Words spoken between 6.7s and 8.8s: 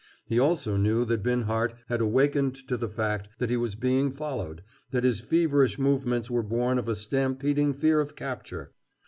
of a stampeding fear of capture.